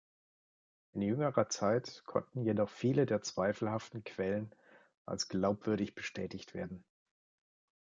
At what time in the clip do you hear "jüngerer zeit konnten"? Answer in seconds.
1.03-2.41